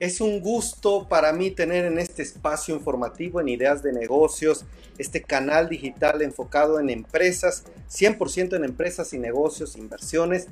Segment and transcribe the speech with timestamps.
[0.00, 4.64] Es un gusto para mí tener en este espacio informativo en ideas de negocios,
[4.96, 10.46] este canal digital enfocado en empresas, 100% en empresas y negocios, inversiones.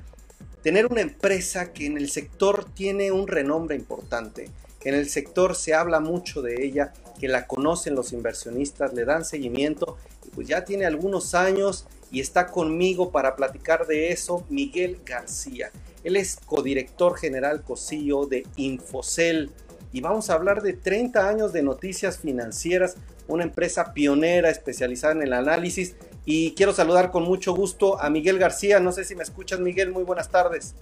[0.62, 4.50] Tener una empresa que en el sector tiene un renombre importante,
[4.80, 9.06] que en el sector se habla mucho de ella, que la conocen los inversionistas, le
[9.06, 9.96] dan seguimiento
[10.26, 15.70] y pues ya tiene algunos años y está conmigo para platicar de eso Miguel García.
[16.04, 19.50] Él es codirector general COSIO de Infocel
[19.92, 25.22] y vamos a hablar de 30 años de noticias financieras, una empresa pionera especializada en
[25.22, 25.96] el análisis.
[26.24, 28.80] Y quiero saludar con mucho gusto a Miguel García.
[28.80, 29.90] No sé si me escuchas, Miguel.
[29.90, 30.74] Muy buenas tardes.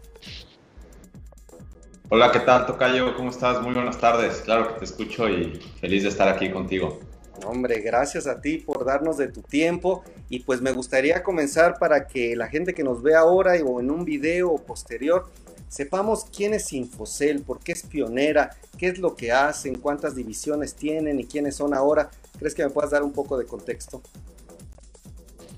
[2.08, 3.16] Hola, ¿qué tal, Tocayo?
[3.16, 3.62] ¿Cómo estás?
[3.62, 4.40] Muy buenas tardes.
[4.44, 7.00] Claro que te escucho y feliz de estar aquí contigo.
[7.44, 12.06] Hombre, gracias a ti por darnos de tu tiempo y pues me gustaría comenzar para
[12.06, 15.26] que la gente que nos ve ahora o en un video posterior
[15.68, 20.74] sepamos quién es Infocel, por qué es pionera, qué es lo que hacen, cuántas divisiones
[20.74, 22.10] tienen y quiénes son ahora.
[22.38, 24.02] ¿Crees que me puedas dar un poco de contexto?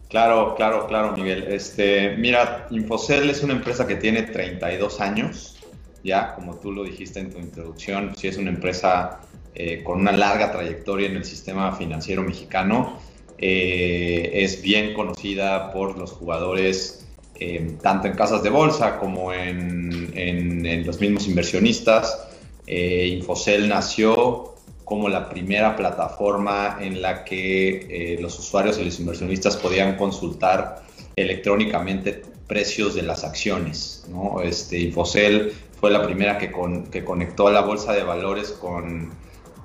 [0.08, 1.45] Claro, claro, claro, Miguel.
[1.52, 5.58] Este, mira, Infocel es una empresa que tiene 32 años,
[6.02, 9.20] ya, como tú lo dijiste en tu introducción, sí es una empresa
[9.61, 12.97] eh, con una larga trayectoria en el sistema financiero mexicano.
[13.39, 17.09] Eh, es bien conocida por los jugadores,
[17.41, 22.25] eh, tanto en casas de bolsa como en, en, los mismos inversionistas.
[22.69, 29.97] Infocel nació como la primera plataforma en la que los usuarios y los inversionistas podían
[29.97, 30.84] consultar
[31.17, 34.06] electrónicamente precios de las acciones.
[34.09, 34.41] ¿no?
[34.41, 36.53] Este, Infocel fue la primera que,
[36.92, 39.11] que conectó a la bolsa de valores con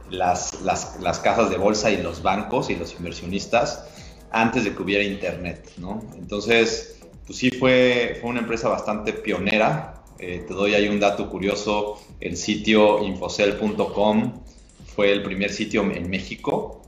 [0.09, 3.85] las, las, las, casas de bolsa y los bancos y los inversionistas
[4.31, 6.01] antes de que hubiera internet, ¿no?
[6.17, 10.03] Entonces, pues sí fue, fue una empresa bastante pionera.
[10.19, 14.41] Eh, te doy ahí un dato curioso, el sitio infocel.com
[14.95, 16.81] fue el primer sitio en México.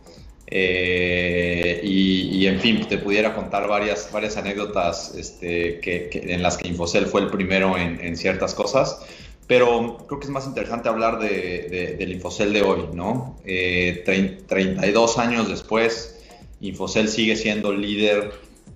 [0.48, 6.68] Eh, y, en fin, te pudiera contar varias, varias anécdotas este, que, en las que
[6.68, 9.00] Infocel fue el primero en ciertas cosas.
[9.48, 13.38] Pero creo que es más interesante hablar de, del Infocel de hoy, ¿no?
[13.44, 16.16] 32 eh, años después,
[16.62, 18.32] Infocel sigue siendo líder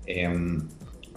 [0.06, 0.68] em,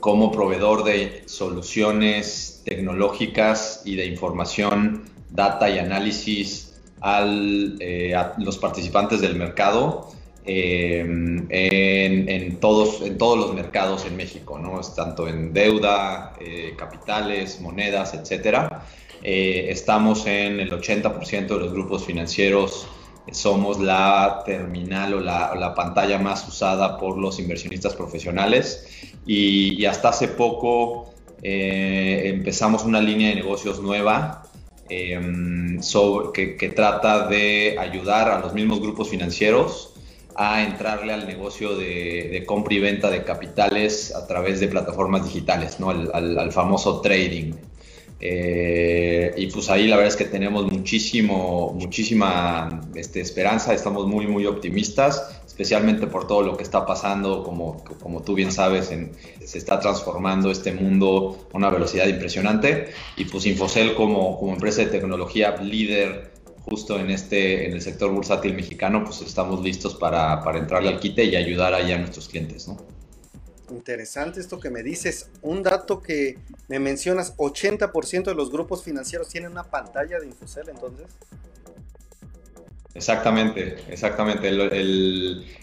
[0.00, 8.58] como proveedor de soluciones tecnológicas y de información, data y análisis al, eh, a los
[8.58, 10.10] participantes del mercado.
[10.44, 14.80] Em, en, todos, en todos los mercados en México, ¿no?
[14.80, 18.84] tanto en deuda, eh, capitales, monedas, etcétera.
[19.22, 22.88] Eh, estamos en el 80% de los grupos financieros,
[23.30, 28.88] somos la terminal o la, pantalla más usada por los inversionistas profesionales
[29.24, 34.42] y, hasta hace poco eh, empezamos una línea de negocios nueva
[34.88, 35.80] em,
[36.34, 39.94] que, que, trata de ayudar a los mismos grupos financieros
[40.34, 45.78] a entrarle al negocio de, compra y venta de capitales a través de plataformas digitales,
[45.78, 45.90] ¿no?
[45.90, 47.52] al famoso trading.
[48.24, 54.28] Eh, y pues ahí la verdad es que tenemos muchísimo, muchísima este, esperanza, estamos muy,
[54.28, 58.92] muy optimistas, especialmente por todo lo que está pasando, como, como tú bien sabes,
[59.44, 62.90] se está transformando este mundo a una velocidad impresionante.
[63.16, 66.30] Y pues Infocel como, como empresa de tecnología líder
[66.64, 71.00] justo en, este, en el sector bursátil mexicano, pues estamos listos para, para entrarle al
[71.00, 72.76] quite y ayudar ahí a nuestros clientes, ¿no?
[73.72, 75.30] Interesante esto que me dices.
[75.40, 76.38] Un dato que
[76.68, 81.06] me mencionas, 80% de los grupos financieros tienen una pantalla de Infocel, entonces.
[82.94, 84.50] Exactamente, exactamente.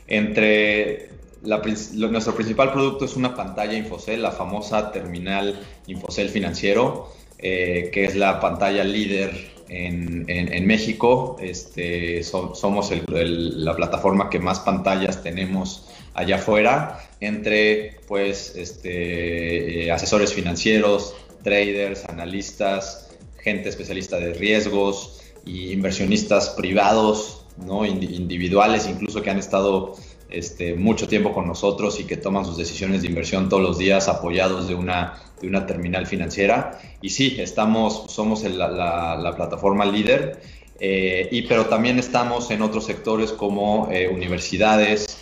[0.08, 1.10] Entre
[1.44, 8.16] nuestro principal producto es una pantalla Infocel, la famosa terminal Infocel financiero, eh, que es
[8.16, 9.32] la pantalla líder
[9.70, 11.38] en, en, México.
[11.40, 15.88] Este, somos la plataforma que más pantallas tenemos
[16.20, 23.10] allá afuera entre pues este, eh, asesores financieros, traders, analistas,
[23.42, 27.86] gente especialista de riesgos y inversionistas privados, ¿no?
[27.86, 29.96] individuales incluso que han estado
[30.30, 34.08] este, mucho tiempo con nosotros y que toman sus decisiones de inversión todos los días
[34.08, 36.80] apoyados de una, de una terminal financiera.
[37.02, 40.42] Y sí, estamos, somos la, plataforma líder,
[40.80, 45.19] eh, y, pero también estamos en otros sectores como eh, universidades,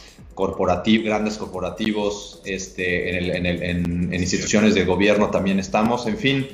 [1.03, 6.47] grandes corporativos, este, en, instituciones de gobierno también estamos, en fin,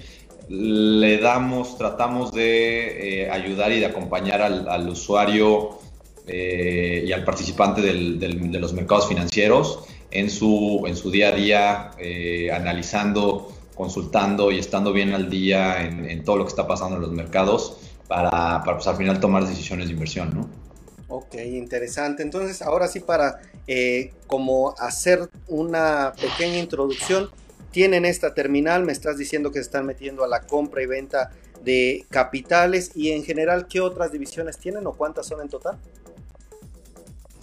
[0.49, 5.79] le damos, tratamos de eh, ayudar y de acompañar al, usuario
[6.27, 11.91] eh, y al participante de los mercados financieros en su, en su día a día,
[11.97, 17.01] eh, analizando, consultando y estando bien al día en, todo lo que está pasando en
[17.01, 17.77] los mercados
[18.07, 20.62] para, para pues, al final tomar decisiones de inversión, ¿no?
[21.15, 22.23] Ok, interesante.
[22.23, 27.29] Entonces, ahora sí, para eh, como hacer una pequeña introducción,
[27.69, 31.29] tienen esta terminal, me estás diciendo que se están metiendo a la compra y venta
[31.63, 35.77] de capitales y en general, ¿qué otras divisiones tienen o cuántas son en total?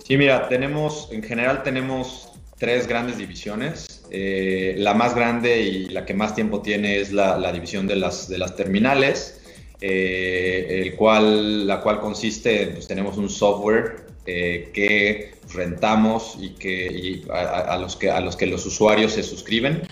[0.04, 4.02] Sí, mira, tenemos, en general tenemos tres grandes divisiones.
[4.10, 8.28] Eh, la más grande y la que más tiempo tiene es la, división de las,
[8.28, 9.39] de las terminales,
[9.80, 17.22] eh, el cual, la cual consiste, pues tenemos un software eh, que rentamos y, que,
[17.32, 19.82] a, los que, a los que los usuarios se suscriben.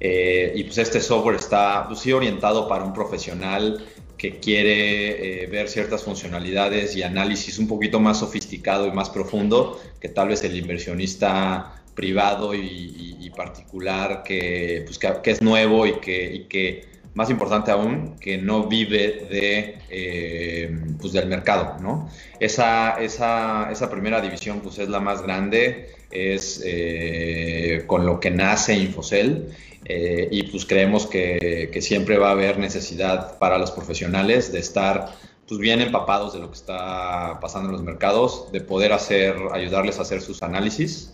[0.00, 3.84] y pues este software está pues, sí, orientado para un profesional
[4.16, 10.08] que quiere ver ciertas funcionalidades y análisis un poquito más sofisticado y más profundo que
[10.08, 16.44] tal vez el inversionista privado y, particular que, pues, que, es nuevo y que, y
[16.44, 22.08] que, más importante aún, que no vive de, eh, pues del mercado, ¿no?
[22.40, 28.30] Esa, esa, esa, primera división pues es la más grande, es eh, con lo que
[28.30, 29.48] nace Infocel
[29.84, 34.60] eh, y pues creemos que, que, siempre va a haber necesidad para los profesionales de
[34.60, 35.12] estar
[35.46, 39.98] pues bien empapados de lo que está pasando en los mercados, de poder hacer, ayudarles
[39.98, 41.12] a hacer sus análisis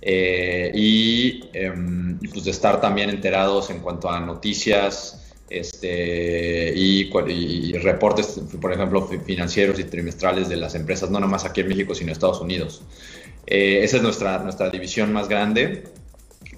[0.00, 8.72] em, y, pues de estar también enterados en cuanto a noticias este, y, reportes, por
[8.72, 12.40] ejemplo, financieros y trimestrales de las empresas, no nomás aquí en México, sino en Estados
[12.40, 12.82] Unidos.
[13.46, 15.84] Eh, esa es nuestra, nuestra división más grande.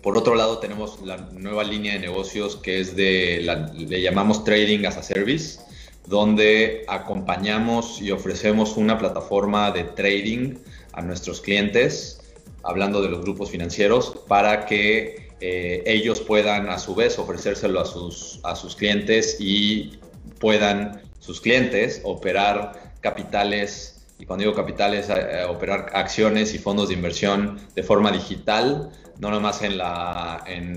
[0.02, 3.40] Por otro lado, tenemos la nueva línea de negocios que es de,
[3.76, 5.58] le llamamos Trading as a Service,
[6.06, 10.54] donde acompañamos y ofrecemos una plataforma de trading
[10.92, 12.20] a nuestros clientes
[12.66, 17.84] hablando de los grupos financieros, para que eh, ellos puedan a su vez ofrecérselo a
[17.84, 19.98] sus, a sus clientes y
[20.38, 26.94] puedan sus clientes operar capitales, y cuando digo capitales, eh, operar acciones y fondos de
[26.94, 30.76] inversión de forma digital no nomás en la, en,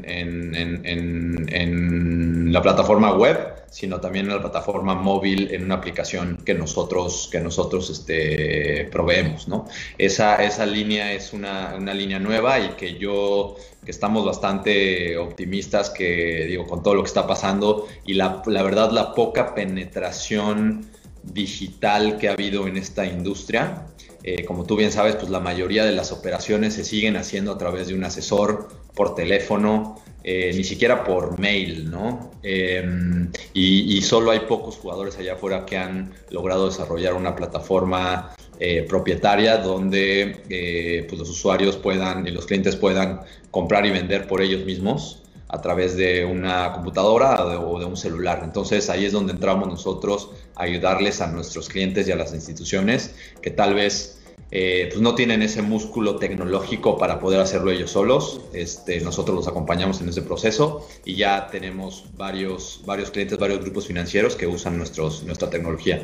[2.54, 3.38] la plataforma web,
[3.70, 9.48] sino también en la plataforma móvil, en una aplicación que nosotros, que nosotros este, proveemos.
[9.48, 9.68] ¿no?
[9.98, 16.46] Esa, esa línea es una, línea nueva y que yo, que estamos bastante optimistas, que
[16.48, 20.90] digo, con todo lo que está pasando y la, la verdad la poca penetración
[21.24, 23.86] digital que ha habido en esta industria,
[24.24, 27.58] eh, como tú bien sabes, pues la mayoría de las operaciones se siguen haciendo a
[27.58, 32.32] través de un asesor por teléfono, eh, ni siquiera por mail, ¿no?
[32.44, 38.84] Em, y, solo hay pocos jugadores allá afuera que han logrado desarrollar una plataforma eh,
[38.84, 44.66] propietaria donde pues los usuarios puedan y los clientes puedan comprar y vender por ellos
[44.66, 48.42] mismos a través de una computadora o de, un celular.
[48.44, 53.16] Entonces ahí es donde entramos nosotros a ayudarles a nuestros clientes y a las instituciones
[53.42, 54.20] que tal vez
[54.52, 58.42] eh, pues no tienen ese músculo tecnológico para poder hacerlo ellos solos.
[58.54, 63.88] Este, nosotros los acompañamos en ese proceso y ya tenemos varios, varios clientes, varios grupos
[63.88, 66.02] financieros que usan nuestra tecnología.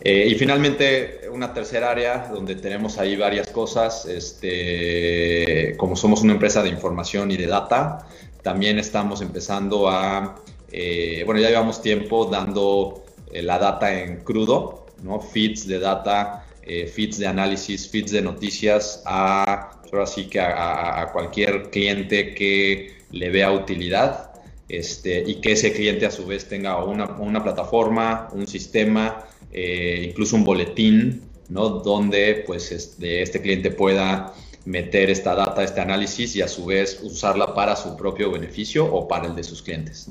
[0.00, 6.34] Eh, y finalmente, una tercera área donde tenemos ahí varias cosas, este, como somos una
[6.34, 8.06] empresa de información y de data,
[8.48, 10.36] también estamos empezando a,
[10.72, 15.20] eh, bueno, ya llevamos tiempo dando eh, la data en crudo, ¿no?
[15.20, 21.10] Feeds de data, eh, feeds de análisis, feeds de noticias a, ahora sí que a,
[21.12, 24.32] cualquier cliente que le vea utilidad
[24.66, 30.36] este, y que ese cliente a su vez tenga una, una plataforma, un sistema, incluso
[30.36, 31.68] un boletín, ¿no?
[31.68, 34.32] Donde pues este, este cliente pueda
[34.68, 39.08] meter esta data, este análisis y a su vez usarla para su propio beneficio o
[39.08, 40.08] para el de sus clientes.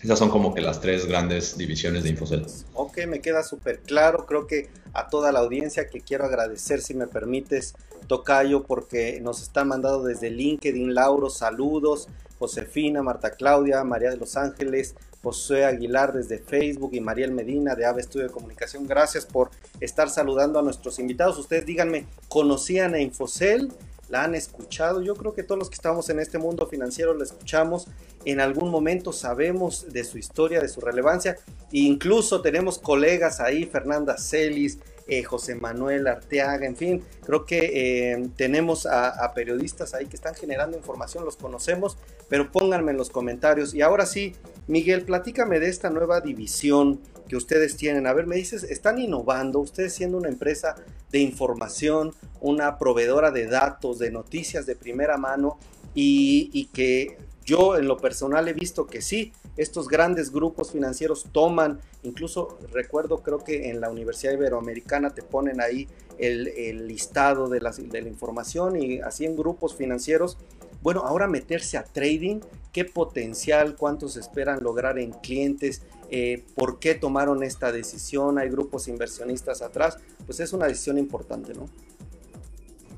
[0.00, 2.46] Esas son como que las tres grandes divisiones de Infocel.
[2.74, 4.24] Ok, me queda súper claro.
[4.24, 7.74] Creo que a toda la audiencia que quiero agradecer, si me permites,
[8.06, 12.06] Tocayo, porque nos están mandando desde LinkedIn, Lauro, saludos,
[12.38, 17.86] Josefina, Marta Claudia, María de los Ángeles, José Aguilar desde Facebook y Mariel Medina de
[17.86, 18.86] AVE Estudio de Comunicación.
[18.86, 19.50] Gracias por
[19.80, 21.38] estar saludando a nuestros invitados.
[21.38, 23.72] Ustedes díganme, ¿conocían a Infocel?
[24.08, 25.00] ¿La han escuchado?
[25.00, 27.86] Yo creo que todos los que estamos en este mundo financiero la escuchamos.
[28.24, 31.38] En algún momento sabemos de su historia, de su relevancia.
[31.72, 38.12] E incluso tenemos colegas ahí, Fernanda Celis, eh, José Manuel Arteaga, en fin, creo que
[38.12, 43.10] eh, tenemos a, periodistas ahí que están generando información, los conocemos, pero pónganme en los
[43.10, 43.74] comentarios.
[43.74, 44.34] Y ahora sí,
[44.66, 48.06] Miguel, platícame de esta nueva división que ustedes tienen.
[48.06, 50.76] A ver, me dices, están innovando, ustedes siendo una empresa
[51.10, 55.58] de información, una proveedora de datos, de noticias de primera mano
[55.94, 61.26] y, y que Yo en lo personal he visto que sí, estos grandes grupos financieros
[61.32, 67.60] toman, incluso recuerdo creo que en la Universidad Iberoamericana te ponen ahí el, listado de
[67.60, 67.72] la,
[68.06, 70.38] información y así en grupos financieros.
[70.82, 72.40] Bueno, ahora meterse a trading,
[72.72, 78.88] qué potencial, cuántos esperan lograr en clientes, eh, por qué tomaron esta decisión, hay grupos
[78.88, 81.68] inversionistas atrás, pues es una decisión importante, ¿no?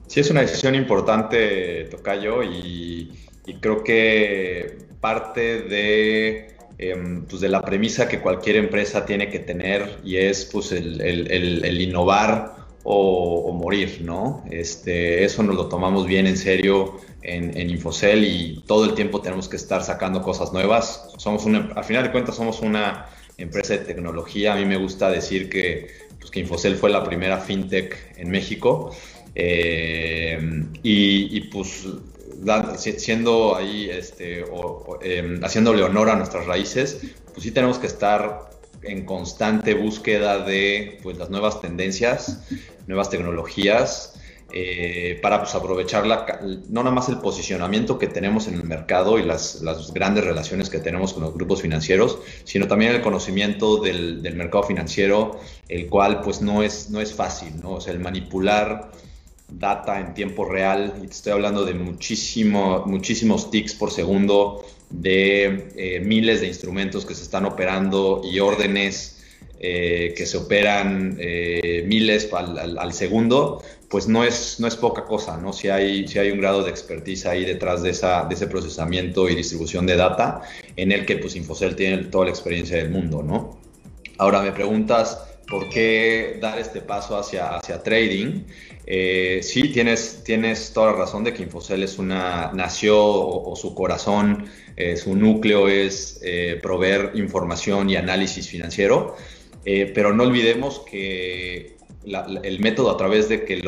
[0.06, 3.12] Sí, es una decisión importante, Tocayo, y,
[3.46, 9.38] y creo que parte de, em, pues de la premisa que cualquier empresa tiene que
[9.38, 14.44] tener y es pues el, innovar o, morir, ¿no?
[14.50, 19.48] Este, eso nos lo tomamos bien en serio en, Infocel y todo el tiempo tenemos
[19.48, 21.08] que estar sacando cosas nuevas.
[21.16, 23.06] Somos una, al final de cuentas somos una
[23.38, 24.54] empresa de tecnología.
[24.54, 28.94] A mí me gusta decir que, pues, que Infocel fue la primera fintech en México.
[29.34, 30.38] Eh,
[30.82, 31.86] y, pues
[32.76, 37.00] siendo ahí, este, o, em, haciéndole honor a nuestras raíces,
[37.33, 38.50] pues sí tenemos que estar
[38.83, 42.43] en constante búsqueda de pues, las nuevas tendencias,
[42.87, 44.14] nuevas tecnologías,
[44.57, 46.38] eh, para pues, aprovechar la,
[46.69, 50.71] no nada más el posicionamiento que tenemos en el mercado y las, las, grandes relaciones
[50.71, 55.88] que tenemos con los grupos financieros, sino también el conocimiento del, del mercado financiero, el
[55.88, 57.73] cual pues no es, no es fácil, ¿no?
[57.73, 58.93] O sea, el manipular
[59.48, 65.68] data en tiempo real, y te estoy hablando de muchísimo, muchísimos ticks por segundo, de
[65.76, 69.14] eh, miles de instrumentos que se están operando y órdenes
[69.60, 75.38] eh, que se operan eh, miles al, segundo, pues no es, no es poca cosa,
[75.38, 75.52] ¿no?
[75.52, 79.28] Si hay, si hay un grado de expertise ahí detrás de, esa, de ese procesamiento
[79.28, 80.42] y distribución de data,
[80.76, 83.58] en el que pues Infocel tiene toda la experiencia del mundo, ¿no?
[84.18, 88.42] Ahora me preguntas, ¿por qué dar este paso hacia, hacia trading?
[88.87, 93.75] Eh, sí, tienes, tienes toda la razón de que Infocel es una, nació o, su
[93.75, 99.17] corazón, eh, su núcleo es eh, proveer información y análisis financiero,
[99.64, 103.62] pero no olvidemos que el método a través de, que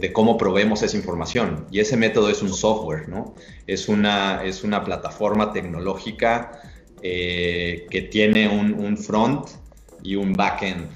[0.00, 3.34] de, cómo proveemos esa información, y ese método es un software, ¿no?
[3.66, 6.62] Es una, es una plataforma tecnológica
[7.02, 9.46] que tiene un, un front
[10.02, 10.88] y un backend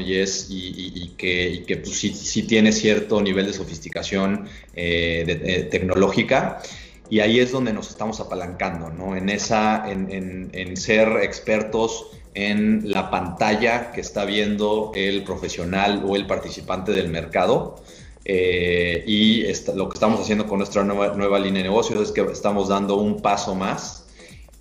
[0.00, 6.60] y, es, y, que, que pues, sí, tiene cierto nivel de sofisticación eh, tecnológica.
[7.08, 9.16] Y ahí es donde nos estamos apalancando, ¿no?
[9.16, 16.16] En, esa, en, en, ser expertos en la pantalla que está viendo el profesional o
[16.16, 17.76] el participante del mercado.
[18.24, 22.22] Eh, y lo que estamos haciendo con nuestra nueva, nueva línea de negocios es que
[22.22, 24.05] estamos dando un paso más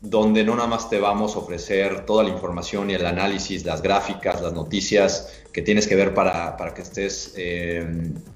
[0.10, 3.82] donde no nada más te vamos a ofrecer toda la información y el análisis, las
[3.82, 7.88] gráficas, las noticias que tienes que ver para, que estés eh,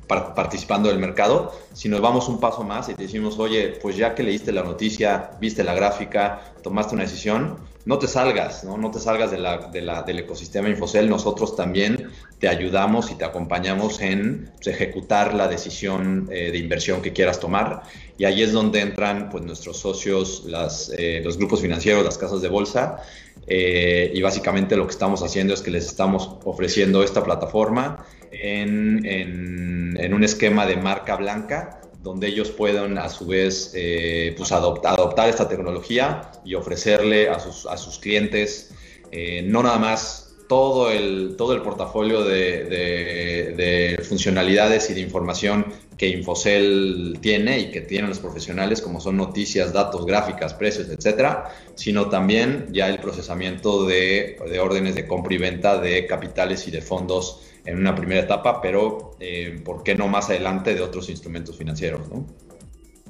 [0.07, 4.23] participando del mercado, sino vamos un paso más y te decimos, oye, pues ya que
[4.23, 8.99] leíste la noticia, viste la gráfica, tomaste una decisión, no te salgas, no, no te
[8.99, 9.57] salgas de la,
[10.03, 12.09] del ecosistema Infocel, nosotros también
[12.39, 17.41] te ayudamos y te acompañamos en pues, ejecutar la decisión eh, de inversión que quieras
[17.41, 17.83] tomar.
[18.17, 22.41] Y ahí es donde entran pues, nuestros socios, las, eh, los grupos financieros, las casas
[22.41, 23.01] de bolsa.
[23.47, 30.13] Eh, y básicamente lo que estamos haciendo es que les estamos ofreciendo esta plataforma en,
[30.13, 35.49] un esquema de marca blanca donde ellos puedan a su vez eh, pues adoptar esta
[35.49, 38.71] tecnología y ofrecerle a sus, a sus clientes
[39.11, 46.07] eh, no nada más todo el, todo el portafolio de, funcionalidades y de información que
[46.07, 52.09] Infocel tiene y que tienen los profesionales, como son noticias, datos, gráficas, precios, etcétera, sino
[52.09, 56.81] también ya el procesamiento de, de órdenes de compra y venta de capitales y de
[56.81, 61.57] fondos en una primera etapa, pero eh, ¿por qué no más adelante de otros instrumentos
[61.57, 62.09] financieros?
[62.09, 62.25] ¿no?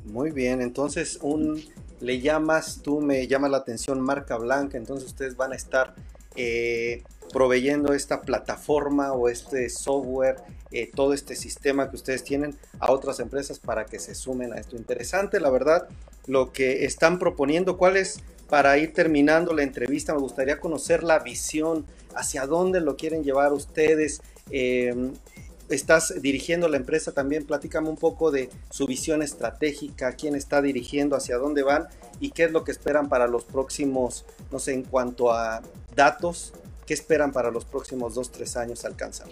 [0.03, 1.63] Muy bien, entonces un,
[2.01, 5.95] le llamas, tú me llama la atención marca blanca, entonces ustedes van a estar
[6.35, 10.37] eh, proveyendo esta plataforma o este software,
[10.71, 14.57] eh, todo este sistema que ustedes tienen a otras empresas para que se sumen a
[14.57, 14.75] esto.
[14.75, 15.87] Interesante, la verdad,
[16.27, 17.77] lo que están proponiendo.
[17.77, 18.19] ¿Cuál es,
[18.49, 23.53] para ir terminando la entrevista, me gustaría conocer la visión, hacia dónde lo quieren llevar
[23.53, 25.11] ustedes, eh,
[25.69, 31.15] estás dirigiendo la empresa también, platícame un poco de su visión estratégica, quién está dirigiendo,
[31.15, 31.87] hacia dónde van
[32.19, 35.61] y qué es lo que esperan para los próximos, no sé, en cuanto a
[35.95, 36.53] datos,
[36.89, 39.27] qué esperan para los próximos dos, tres años alcanzar.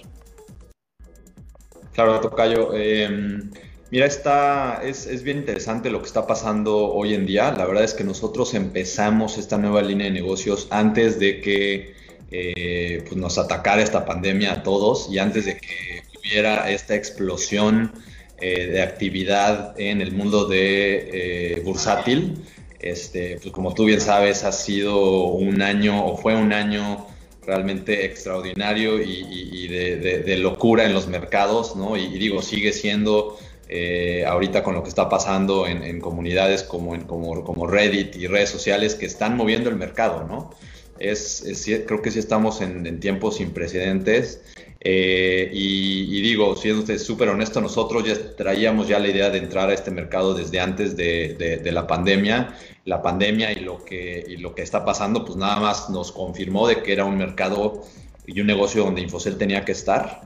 [1.91, 2.71] Claro, Tocayo.
[2.75, 3.49] Em,
[3.89, 7.51] mira, está, es, es, bien interesante lo que está pasando hoy en día.
[7.51, 11.95] La verdad es que nosotros empezamos esta nueva línea de negocios antes de que
[12.29, 17.91] eh, pues nos atacara esta pandemia a todos y antes de que hubiera esta explosión
[18.39, 22.35] eh, de actividad en el mundo de eh, bursátil,
[22.79, 27.07] Este, pues como tú bien sabes, ha sido un año o fue un año
[27.47, 31.95] realmente extraordinario y, de, locura en los mercados, ¿no?
[31.95, 33.39] Y, digo, sigue siendo
[33.69, 38.27] eh, ahorita con lo que está pasando en, comunidades como, en, como, como, Reddit y
[38.27, 40.51] redes sociales que están moviendo el mercado, ¿no?
[40.99, 41.43] Es,
[41.85, 44.41] creo que sí estamos en, tiempos sin precedentes
[44.79, 49.73] eh, y, digo, siendo súper honesto, nosotros ya traíamos ya la idea de entrar a
[49.73, 52.55] este mercado desde antes de, la pandemia.
[52.85, 56.67] La pandemia y lo, que, y lo que está pasando, pues nada más nos confirmó
[56.67, 57.83] de que era un mercado
[58.25, 60.21] y un negocio donde Infocel tenía que estar.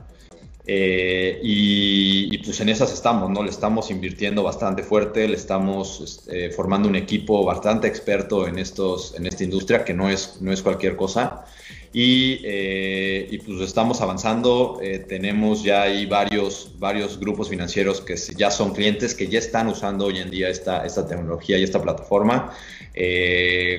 [0.64, 3.42] Eh, y, pues en esas estamos, ¿no?
[3.42, 9.14] Le estamos invirtiendo bastante fuerte, le estamos este, formando un equipo bastante experto en, estos,
[9.16, 11.44] en esta industria, que no es, no es cualquier cosa.
[11.92, 18.16] Y, eh, y pues estamos avanzando, eh, tenemos ya ahí varios, varios grupos financieros que
[18.16, 21.82] ya son clientes que ya están usando hoy en día esta, esta tecnología y esta
[21.82, 22.52] plataforma.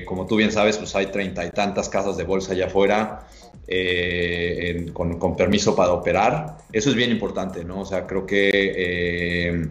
[0.06, 3.26] como tú bien sabes, pues hay treinta y tantas casas de bolsa allá afuera.
[3.66, 6.58] Eh, con, con, permiso para operar.
[6.70, 7.80] Eso es bien importante, ¿no?
[7.80, 9.70] O sea, creo que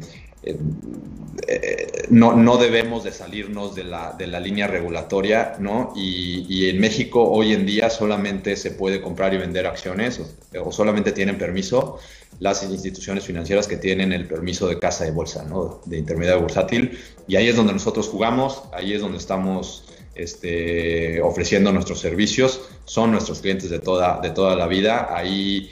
[1.48, 5.92] eh, no, no, debemos de salirnos de la, de la línea regulatoria, ¿no?
[5.96, 10.22] Y, y, en México hoy en día solamente se puede comprar y vender acciones
[10.60, 11.98] o, solamente tienen permiso
[12.40, 15.82] las instituciones financieras que tienen el permiso de casa de bolsa, ¿no?
[15.86, 17.00] De intermediario bursátil.
[17.28, 23.12] Y ahí es donde nosotros jugamos, ahí es donde estamos este, ofreciendo nuestros servicios, son
[23.12, 25.08] nuestros clientes de toda, de toda la vida.
[25.16, 25.72] Ahí,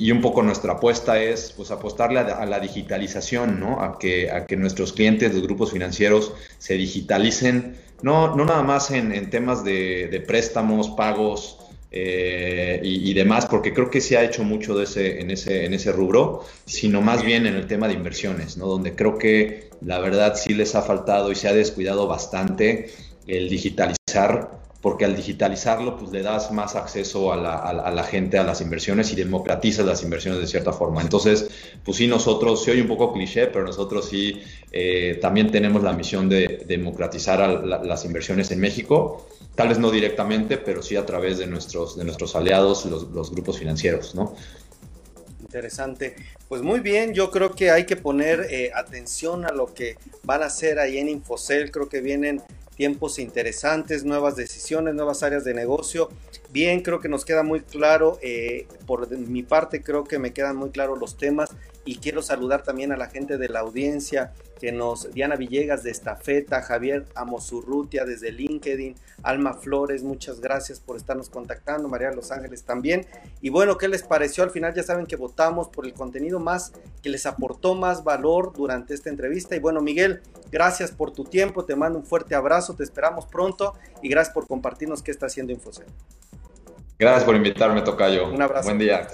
[0.00, 3.82] y, un poco nuestra apuesta es pues, apostarle a, la digitalización, ¿no?
[3.82, 8.90] a, que, a que nuestros clientes, los grupos financieros, se digitalicen, no, no nada más
[8.90, 11.58] en, temas de, préstamos, pagos,
[11.92, 15.74] eh, y, demás, porque creo que se ha hecho mucho de ese, en, ese, en
[15.74, 18.66] ese rubro, sino más bien en el tema de inversiones, ¿no?
[18.66, 22.90] donde creo que la verdad sí les ha faltado y se ha descuidado bastante
[23.26, 28.60] el digitalizar, porque al digitalizarlo pues le das más acceso a la, gente a las
[28.60, 31.02] inversiones y democratizas las inversiones de cierta forma.
[31.02, 31.50] Entonces,
[31.84, 34.40] pues sí, nosotros, se oye un poco cliché, pero nosotros sí
[34.72, 40.56] eh, también tenemos la misión de democratizar las inversiones en México, tal vez no directamente,
[40.56, 44.34] pero sí a través de nuestros, de nuestros aliados, los, grupos financieros, ¿no?
[45.42, 46.14] Interesante.
[46.48, 50.42] Pues muy bien, yo creo que hay que poner eh, atención a lo que van
[50.42, 51.70] a hacer ahí en Infocel.
[51.70, 52.40] Creo que vienen
[52.80, 56.08] tiempos interesantes, nuevas decisiones, nuevas áreas de negocio.
[56.48, 60.56] Bien, creo que nos queda muy claro, eh, por mi parte creo que me quedan
[60.56, 61.50] muy claros los temas
[61.84, 65.90] y quiero saludar también a la gente de la audiencia que nos, Diana Villegas de
[65.90, 72.64] Estafeta, Javier Amosurrutia desde LinkedIn, Alma Flores, muchas gracias por estarnos contactando, María Los Ángeles
[72.64, 73.06] también.
[73.40, 74.44] Y bueno, ¿qué les pareció?
[74.44, 78.52] Al final ya saben que votamos por el contenido más que les aportó más valor
[78.52, 79.56] durante esta entrevista.
[79.56, 80.20] Y bueno, Miguel,
[80.52, 84.46] gracias por tu tiempo, te mando un fuerte abrazo, te esperamos pronto y gracias por
[84.46, 85.86] compartirnos qué está haciendo Infocel.
[86.98, 88.30] Gracias por invitarme, Tocayo.
[88.30, 88.68] Un abrazo.
[88.68, 89.08] Buen día.